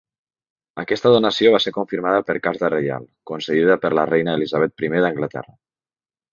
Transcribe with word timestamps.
Aquesta 0.83 1.11
donació 1.15 1.51
va 1.55 1.59
ser 1.65 1.73
confirmada 1.75 2.23
per 2.31 2.37
carta 2.49 2.71
reial, 2.75 3.07
concedida 3.33 3.79
per 3.87 3.95
la 4.01 4.09
reina 4.15 4.37
Elisabet 4.41 4.89
I 4.89 4.93
d'Anglaterra. 5.07 5.59